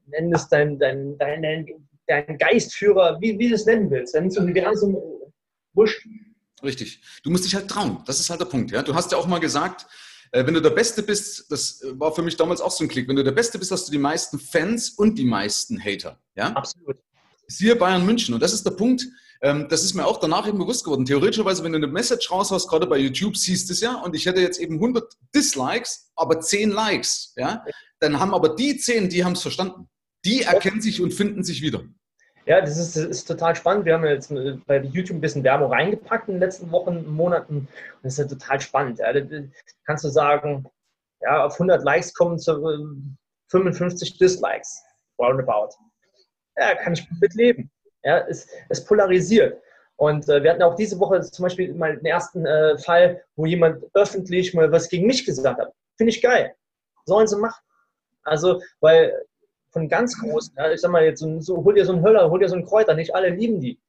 [0.07, 4.15] nenn es dein, dein, dein, dein, dein Geistführer, wie, wie du es nennen willst.
[4.15, 4.97] Dann so ein Universum
[5.73, 6.05] wurscht.
[6.61, 7.01] Richtig.
[7.23, 8.01] Du musst dich halt trauen.
[8.05, 8.71] Das ist halt der Punkt.
[8.71, 8.81] Ja?
[8.83, 9.85] Du hast ja auch mal gesagt,
[10.31, 13.07] äh, wenn du der Beste bist, das war für mich damals auch so ein Klick,
[13.07, 16.19] wenn du der Beste bist, hast du die meisten Fans und die meisten Hater.
[16.35, 16.47] Ja?
[16.53, 16.97] Absolut.
[17.47, 18.33] Siehe Bayern München.
[18.33, 19.05] Und das ist der Punkt,
[19.43, 21.05] ähm, das ist mir auch danach eben bewusst geworden.
[21.05, 24.25] Theoretischerweise, wenn du eine Message raushaust, gerade bei YouTube, siehst du es ja, und ich
[24.25, 27.63] hätte jetzt eben 100 Dislikes, aber 10 Likes, ja,
[27.99, 29.89] dann haben aber die 10, die haben es verstanden.
[30.25, 31.83] Die erkennen sich und finden sich wieder.
[32.45, 33.85] Ja, das ist, das ist, total spannend.
[33.85, 34.33] Wir haben jetzt
[34.65, 37.55] bei YouTube ein bisschen Werbung reingepackt in den letzten Wochen, Monaten.
[37.57, 37.69] Und
[38.03, 38.99] das ist ja total spannend.
[38.99, 39.13] Ja.
[39.85, 40.65] kannst du sagen,
[41.21, 42.85] ja, auf 100 Likes kommen zu
[43.47, 44.83] 55 Dislikes.
[45.17, 45.69] Roundabout.
[46.57, 47.71] Ja, kann ich mit leben.
[48.03, 49.61] Ja, es, es polarisiert.
[49.95, 53.45] Und äh, wir hatten auch diese Woche zum Beispiel mal den ersten äh, Fall, wo
[53.45, 55.71] jemand öffentlich mal was gegen mich gesagt hat.
[55.97, 56.55] Finde ich geil.
[57.05, 57.61] Sollen sie machen.
[58.23, 59.13] Also, weil
[59.73, 62.29] von ganz großen, ja, ich sag mal jetzt, so, so, hol dir so einen Höller,
[62.29, 63.81] hol dir so einen Kräuter, nicht alle lieben die.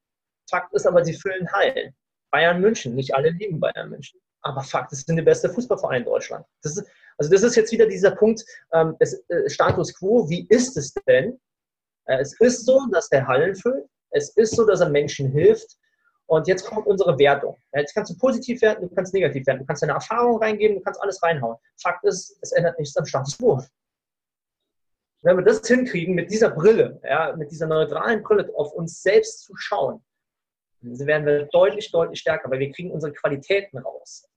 [0.50, 1.94] Fakt ist aber, sie füllen Hallen.
[2.30, 4.20] Bayern München, nicht alle lieben Bayern München.
[4.40, 6.44] Aber Fakt, es sind der beste Fußballverein in Deutschland.
[6.62, 10.46] Das ist, also das ist jetzt wieder dieser Punkt, ähm, es, äh, Status Quo, wie
[10.48, 11.38] ist es denn?
[12.06, 15.76] Äh, es ist so, dass der Hallen füllt, es ist so, dass er Menschen hilft.
[16.26, 17.58] Und jetzt kommt unsere Wertung.
[17.74, 20.82] Jetzt kannst du positiv werten, du kannst negativ werten, du kannst deine Erfahrung reingeben, du
[20.82, 21.56] kannst alles reinhauen.
[21.82, 23.62] Fakt ist, es ändert nichts am Status quo.
[25.24, 29.44] Wenn wir das hinkriegen, mit dieser Brille, ja, mit dieser neutralen Brille auf uns selbst
[29.44, 30.04] zu schauen,
[30.82, 34.28] dann werden wir deutlich, deutlich stärker, weil wir kriegen unsere Qualitäten raus.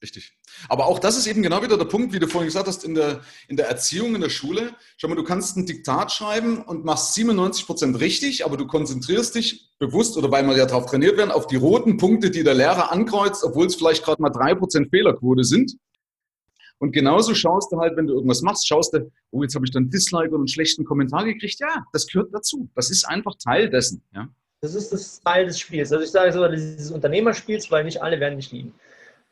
[0.00, 0.36] Richtig.
[0.68, 2.94] Aber auch das ist eben genau wieder der Punkt, wie du vorhin gesagt hast, in
[2.94, 4.74] der, in der Erziehung, in der Schule.
[4.98, 9.34] Schau mal, du kannst ein Diktat schreiben und machst 97 Prozent richtig, aber du konzentrierst
[9.34, 12.54] dich bewusst oder weil wir ja darauf trainiert werden, auf die roten Punkte, die der
[12.54, 15.74] Lehrer ankreuzt, obwohl es vielleicht gerade mal drei Prozent Fehlerquote sind.
[16.78, 19.70] Und genauso schaust du halt, wenn du irgendwas machst, schaust du, oh, jetzt habe ich
[19.70, 21.58] dann Dislike oder einen schlechten Kommentar gekriegt.
[21.60, 22.68] Ja, das gehört dazu.
[22.74, 24.02] Das ist einfach Teil dessen.
[24.14, 24.28] Ja.
[24.60, 25.92] Das ist das Teil des Spiels.
[25.92, 28.74] Also ich sage so, dieses Unternehmerspiels, weil nicht alle werden dich lieben.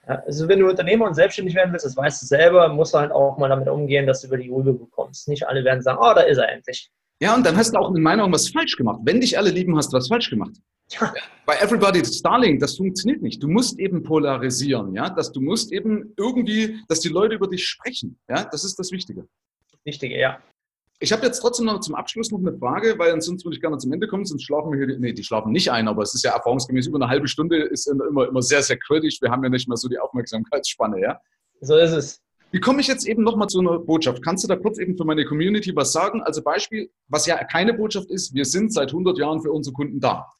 [0.05, 3.12] Also wenn du Unternehmer und selbstständig werden willst, das weißt du selber, musst du halt
[3.12, 5.28] auch mal damit umgehen, dass du über die Rübe bekommst.
[5.28, 6.90] Nicht alle werden sagen, oh, da ist er endlich.
[7.20, 9.00] Ja, und dann hast du auch in meiner Meinung was falsch gemacht.
[9.05, 10.57] Wenn dich alle lieben, hast du was falsch gemacht.
[11.00, 11.12] Ja.
[11.46, 13.42] Bei Everybody Starling, das funktioniert nicht.
[13.42, 17.66] Du musst eben polarisieren, ja, dass du musst eben irgendwie, dass die Leute über dich
[17.66, 19.26] sprechen, ja, das ist das Wichtige.
[19.85, 20.38] Wichtige, ja.
[21.00, 23.76] Ich habe jetzt trotzdem noch zum Abschluss noch eine Frage, weil sonst würde ich gerne
[23.78, 26.22] zum Ende kommen, sonst schlafen wir hier, nee, die schlafen nicht ein, aber es ist
[26.22, 29.20] ja erfahrungsgemäß über eine halbe Stunde ist immer, immer sehr, sehr kritisch.
[29.20, 31.20] Wir haben ja nicht mehr so die Aufmerksamkeitsspanne, ja?
[31.61, 32.22] So ist es.
[32.52, 34.22] Wie komme ich jetzt eben nochmal zu einer Botschaft?
[34.22, 36.22] Kannst du da kurz eben für meine Community was sagen?
[36.22, 39.98] Also Beispiel, was ja keine Botschaft ist, wir sind seit 100 Jahren für unsere Kunden
[39.98, 40.31] da.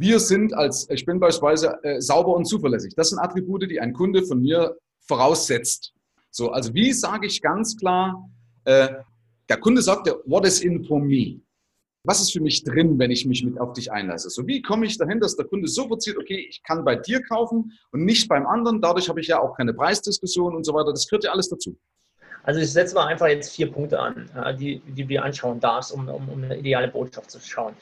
[0.00, 2.94] Wir sind als, ich bin beispielsweise äh, sauber und zuverlässig.
[2.96, 4.74] Das sind Attribute, die ein Kunde von mir
[5.06, 5.92] voraussetzt.
[6.30, 8.26] So, also wie sage ich ganz klar,
[8.64, 8.88] äh,
[9.50, 11.42] der Kunde sagt what is in for me?
[12.04, 14.30] Was ist für mich drin, wenn ich mich mit auf dich einlasse?
[14.30, 17.20] So, wie komme ich dahin, dass der Kunde so sofort okay, ich kann bei dir
[17.20, 18.80] kaufen und nicht beim anderen.
[18.80, 20.92] Dadurch habe ich ja auch keine Preisdiskussion und so weiter.
[20.92, 21.76] Das gehört ja alles dazu.
[22.42, 25.92] Also ich setze mal einfach jetzt vier Punkte an, die, die du dir anschauen darfst,
[25.92, 27.74] um, um, um eine ideale Botschaft zu schauen.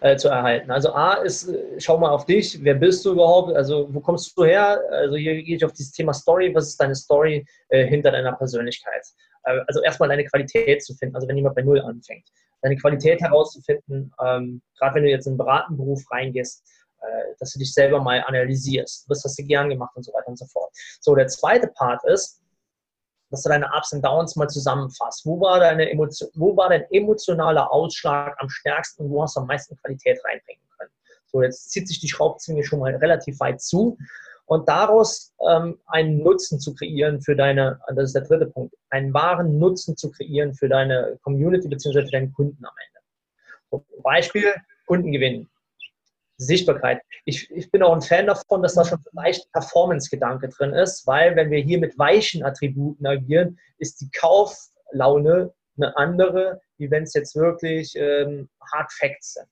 [0.00, 0.70] äh, zu erhalten.
[0.70, 4.36] Also A ist, äh, schau mal auf dich, wer bist du überhaupt, also wo kommst
[4.36, 4.80] du her?
[4.90, 8.32] Also hier gehe ich auf dieses Thema Story, was ist deine Story äh, hinter deiner
[8.32, 9.06] Persönlichkeit?
[9.44, 12.26] Äh, also erstmal deine Qualität zu finden, also wenn jemand bei Null anfängt,
[12.62, 16.62] deine Qualität herauszufinden, ähm, gerade wenn du jetzt in einen beratenden Beruf reingehst,
[17.00, 20.28] äh, dass du dich selber mal analysierst, was hast du gern gemacht und so weiter
[20.28, 20.70] und so fort.
[21.00, 22.42] So, der zweite Part ist,
[23.30, 25.26] dass du deine Ups und Downs mal zusammenfasst.
[25.26, 29.40] Wo war, deine Emotion, wo war dein emotionaler Ausschlag am stärksten und wo hast du
[29.40, 30.90] am meisten Qualität reinbringen können?
[31.26, 33.98] So, jetzt zieht sich die Schraubzwinge schon mal relativ weit zu
[34.46, 39.12] und daraus ähm, einen Nutzen zu kreieren für deine, das ist der dritte Punkt, einen
[39.12, 42.04] wahren Nutzen zu kreieren für deine Community bzw.
[42.04, 43.00] für deinen Kunden am Ende.
[43.70, 44.54] So, Beispiel,
[44.86, 45.48] Kundengewinn.
[46.38, 47.00] Sichtbarkeit.
[47.24, 51.34] Ich, ich bin auch ein Fan davon, dass da schon vielleicht Performance-Gedanke drin ist, weil
[51.36, 57.14] wenn wir hier mit weichen Attributen agieren, ist die Kauflaune eine andere, wie wenn es
[57.14, 59.48] jetzt wirklich ähm, Hard Facts sind.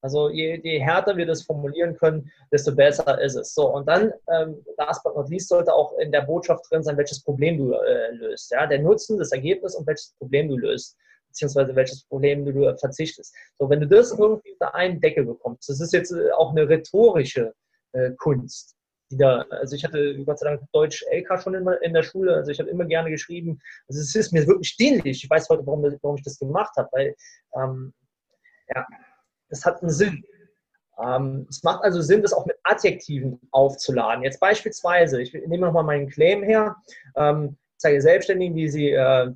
[0.00, 3.52] Also je, je, härter wir das formulieren können, desto besser ist es.
[3.52, 6.96] So, und dann, ähm, last but not least, sollte auch in der Botschaft drin sein,
[6.96, 8.52] welches Problem du äh, löst.
[8.52, 8.66] Ja?
[8.66, 10.96] Der Nutzen, das Ergebnis und welches Problem du löst
[11.28, 13.34] beziehungsweise welches Problem du verzichtest.
[13.58, 16.68] So, wenn du das irgendwie unter einen Deckel bekommst, das ist jetzt äh, auch eine
[16.68, 17.54] rhetorische
[17.92, 18.74] äh, Kunst.
[19.10, 22.34] Die da, also ich hatte Gott sei Dank Deutsch LK schon in, in der Schule,
[22.34, 23.58] also ich habe immer gerne geschrieben.
[23.88, 25.24] Also es ist mir wirklich dienlich.
[25.24, 27.14] Ich weiß heute, warum, warum ich das gemacht habe, weil
[27.54, 27.94] ähm,
[28.74, 28.86] ja,
[29.48, 30.24] das hat einen Sinn.
[31.02, 34.24] Ähm, es macht also Sinn, das auch mit Adjektiven aufzuladen.
[34.24, 36.76] Jetzt beispielsweise, ich nehme nochmal meinen Claim her,
[37.16, 39.32] ähm, zeige Selbstständigen, wie sie äh,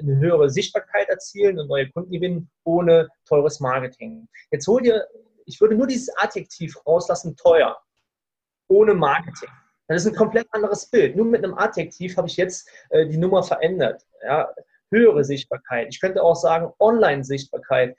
[0.00, 4.28] eine höhere Sichtbarkeit erzielen und neue Kunden gewinnen ohne teures Marketing.
[4.50, 5.06] Jetzt hol dir,
[5.46, 7.76] ich würde nur dieses Adjektiv rauslassen, teuer,
[8.68, 9.48] ohne Marketing.
[9.88, 11.16] Das ist ein komplett anderes Bild.
[11.16, 14.06] Nur mit einem Adjektiv habe ich jetzt äh, die Nummer verändert.
[14.22, 14.48] Ja,
[14.90, 15.88] höhere Sichtbarkeit.
[15.90, 17.96] Ich könnte auch sagen Online-Sichtbarkeit.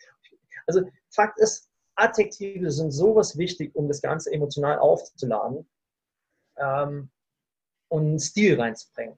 [0.65, 5.67] Also Fakt ist, Adjektive sind sowas wichtig, um das Ganze emotional aufzuladen
[6.57, 7.11] ähm,
[7.89, 9.17] und einen Stil reinzubringen.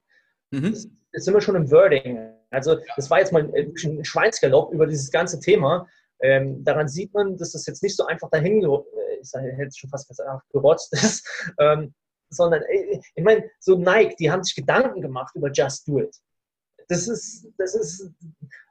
[0.51, 0.99] Mhm.
[1.15, 2.29] Jetzt sind wir schon im Wording.
[2.49, 5.87] Also das war jetzt mal ein Schweinsgalopp über dieses ganze Thema.
[6.21, 8.77] Ähm, daran sieht man, dass das jetzt nicht so einfach dahin, äh,
[9.21, 11.25] ich sage, hätte schon fast gesagt, gerotzt ist,
[11.59, 11.93] ähm,
[12.29, 16.15] sondern äh, ich meine, so Nike, die haben sich Gedanken gemacht über Just Do It
[16.87, 18.11] das ist, das ist,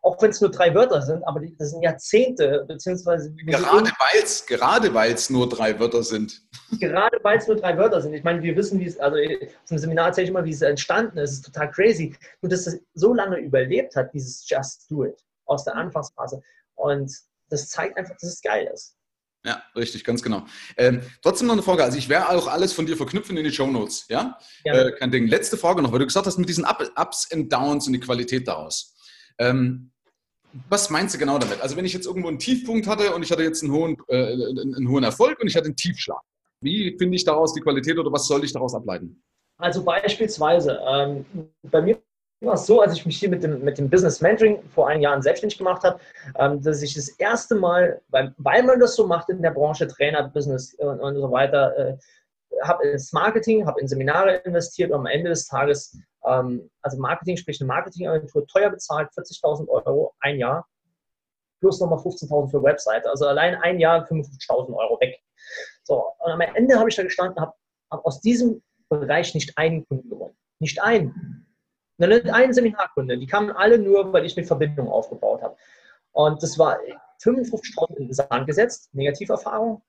[0.02, 3.32] auch wenn es nur drei Wörter sind, aber das sind Jahrzehnte, beziehungsweise.
[3.34, 6.42] Gerade weil es gerade weil's nur drei Wörter sind.
[6.78, 8.14] Gerade weil es nur drei Wörter sind.
[8.14, 10.62] Ich meine, wir wissen, wie es, also aus dem Seminar erzähle ich immer, wie es
[10.62, 11.30] entstanden ist.
[11.30, 12.16] Es ist total crazy.
[12.40, 16.42] Und dass es so lange überlebt hat, dieses Just Do It aus der Anfangsphase.
[16.74, 17.12] Und
[17.48, 18.96] das zeigt einfach, dass es geil ist.
[19.44, 20.44] Ja, richtig, ganz genau.
[20.76, 21.84] Ähm, trotzdem noch eine Frage.
[21.84, 24.06] Also ich werde auch alles von dir verknüpfen in die Show Notes.
[24.08, 24.74] Ja, ja.
[24.74, 25.26] Äh, kein Ding.
[25.26, 28.48] Letzte Frage noch, weil du gesagt hast mit diesen Ups und Downs und die Qualität
[28.48, 28.96] daraus.
[29.38, 29.90] Ähm,
[30.70, 31.60] was meinst du genau damit?
[31.60, 34.32] Also wenn ich jetzt irgendwo einen Tiefpunkt hatte und ich hatte jetzt einen hohen, äh,
[34.32, 36.20] einen hohen Erfolg und ich hatte einen Tiefschlag,
[36.60, 39.22] wie finde ich daraus die Qualität oder was soll ich daraus ableiten?
[39.58, 41.26] Also beispielsweise, ähm,
[41.62, 42.00] bei mir
[42.40, 45.02] war es so, als ich mich hier mit dem, mit dem Business Mentoring vor einigen
[45.02, 45.98] Jahren selbstständig gemacht habe,
[46.38, 49.86] ähm, dass ich das erste Mal, weil, weil man das so macht in der Branche,
[49.88, 51.96] Trainer, Business und, und so weiter, äh,
[52.62, 57.36] habe ins Marketing, habe in Seminare investiert und am Ende des Tages, ähm, also Marketing,
[57.36, 60.66] sprich eine Marketingagentur, teuer bezahlt, 40.000 Euro ein Jahr,
[61.60, 63.08] plus nochmal 15.000 für Webseite.
[63.08, 65.18] Also allein ein Jahr 55.000 Euro weg.
[65.82, 67.52] So, und am Ende habe ich da gestanden, habe
[67.90, 70.36] hab aus diesem Bereich nicht einen Kunden gewonnen.
[70.60, 71.46] Nicht einen.
[71.98, 75.56] Und dann ein Seminarkunde, die kamen alle nur, weil ich eine Verbindung aufgebaut habe.
[76.12, 76.78] Und das war
[77.22, 79.82] 55.000 in Sand gesetzt, Negativerfahrung.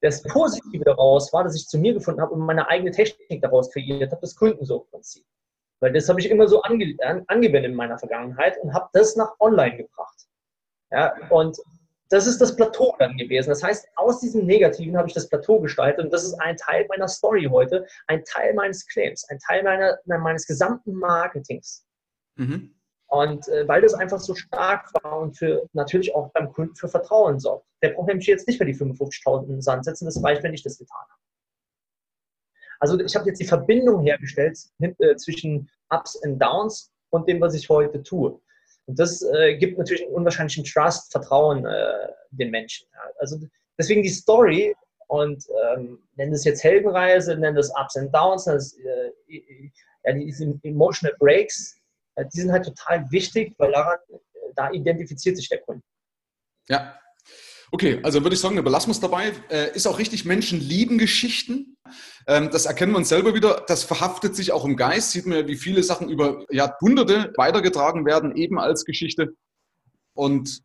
[0.00, 3.70] Das Positive daraus war, dass ich zu mir gefunden habe und meine eigene Technik daraus
[3.70, 5.24] kreiert habe, das Kundensuchprinzip.
[5.80, 6.96] Weil das habe ich immer so ange
[7.26, 10.26] angewendet in meiner Vergangenheit und habe das nach online gebracht.
[10.90, 11.58] Ja, und
[12.12, 13.48] das ist das Plateau dann gewesen.
[13.48, 16.86] Das heißt, aus diesem Negativen habe ich das Plateau gestaltet und das ist ein Teil
[16.90, 21.86] meiner Story heute, ein Teil meines Claims, ein Teil meiner, meines gesamten Marketings.
[22.36, 22.74] Mhm.
[23.06, 26.88] Und äh, weil das einfach so stark war und für natürlich auch beim Kunden für
[26.88, 27.66] Vertrauen sorgt.
[27.82, 30.52] Der braucht nämlich jetzt nicht mehr die 55.000 in den Sand setzen, das reicht, wenn
[30.52, 31.20] ich das getan habe.
[32.78, 37.54] Also ich habe jetzt die Verbindung hergestellt äh, zwischen Ups und Downs und dem, was
[37.54, 38.38] ich heute tue.
[38.86, 42.88] Und das äh, gibt natürlich einen unwahrscheinlichen Trust, Vertrauen äh, den Menschen.
[42.92, 43.00] Ja.
[43.18, 43.38] Also
[43.78, 44.74] deswegen die Story
[45.08, 49.70] und ähm, nennen das jetzt Heldenreise, nennen das Ups and Downs, das, äh,
[50.04, 51.78] ja, diese Emotional Breaks,
[52.16, 55.82] äh, die sind halt total wichtig, weil daran, äh, da identifiziert sich der Kunde.
[56.68, 56.98] Ja,
[57.74, 59.32] Okay, also würde ich sagen, wir belassen es dabei.
[59.48, 61.71] Äh, ist auch richtig, Menschen lieben Geschichten.
[62.26, 63.64] Ähm, das erkennen wir uns selber wieder.
[63.66, 65.10] Das verhaftet sich auch im Geist.
[65.12, 69.34] Sieht man ja, wie viele Sachen über Jahrhunderte weitergetragen werden, eben als Geschichte.
[70.14, 70.62] Und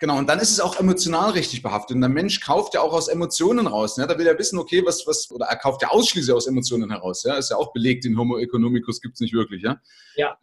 [0.00, 1.94] Genau, und dann ist es auch emotional richtig behaftet.
[1.94, 3.98] Und der Mensch kauft ja auch aus Emotionen raus.
[3.98, 4.06] Ne?
[4.06, 7.22] Da will er wissen, okay, was, was, oder er kauft ja ausschließlich aus Emotionen heraus.
[7.22, 7.36] Ja?
[7.36, 9.62] Ist ja auch belegt, den Homo economicus gibt es nicht wirklich.
[9.62, 9.78] Ja,
[10.16, 10.38] ja.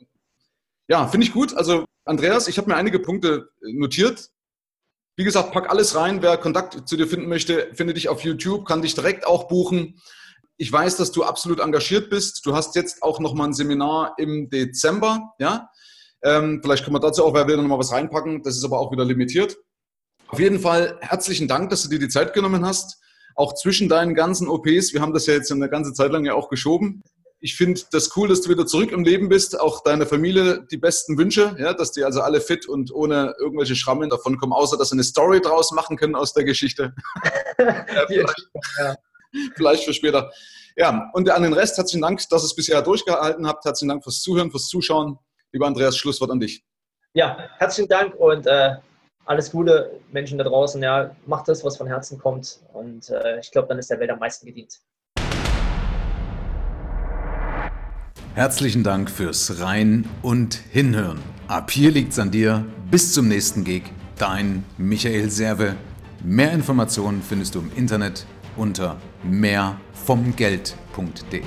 [0.88, 1.58] ja finde ich gut.
[1.58, 4.30] Also, Andreas, ich habe mir einige Punkte notiert.
[5.16, 6.22] Wie gesagt, pack alles rein.
[6.22, 10.00] Wer Kontakt zu dir finden möchte, findet dich auf YouTube, kann dich direkt auch buchen.
[10.58, 12.46] Ich weiß, dass du absolut engagiert bist.
[12.46, 15.70] Du hast jetzt auch noch mal ein Seminar im Dezember, ja?
[16.24, 18.42] Ähm, vielleicht können wir dazu auch, wer will, noch mal was reinpacken.
[18.42, 19.56] Das ist aber auch wieder limitiert.
[20.30, 23.00] Auf jeden Fall herzlichen Dank, dass du dir die Zeit genommen hast.
[23.36, 24.94] Auch zwischen deinen ganzen OPs.
[24.94, 27.04] Wir haben das ja jetzt eine ganze Zeit lang ja auch geschoben.
[27.40, 29.60] Ich finde das cool, dass du wieder zurück im Leben bist.
[29.60, 33.76] Auch deine Familie die besten Wünsche, ja, dass die also alle fit und ohne irgendwelche
[33.76, 36.96] Schrammen davon kommen, außer dass sie eine Story draus machen können aus der Geschichte.
[38.10, 38.96] ja.
[39.56, 40.32] Vielleicht für später.
[40.76, 43.66] Ja, und an den Rest herzlichen Dank, dass ihr es bisher durchgehalten habt.
[43.66, 45.18] Herzlichen Dank fürs Zuhören, fürs Zuschauen.
[45.52, 46.64] Lieber Andreas, Schlusswort an dich.
[47.14, 48.76] Ja, herzlichen Dank und äh,
[49.26, 50.82] alles Gute, Menschen da draußen.
[50.82, 52.60] Ja, macht das, was von Herzen kommt.
[52.74, 54.80] Und äh, ich glaube, dann ist der Welt am meisten gedient.
[58.36, 61.24] Herzlichen Dank fürs Rein- und Hinhören.
[61.48, 62.66] Ab hier liegt's an dir.
[62.92, 63.84] Bis zum nächsten Gig.
[64.20, 65.76] Dein Michael Serve.
[66.24, 68.26] Mehr Informationen findest du im Internet
[68.58, 71.42] unter mehrvomgeld.de.